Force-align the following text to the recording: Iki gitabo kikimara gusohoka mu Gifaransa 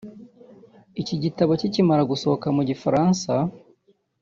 Iki 1.01 1.15
gitabo 1.23 1.51
kikimara 1.61 2.01
gusohoka 2.11 2.47
mu 2.55 2.61
Gifaransa 2.69 3.33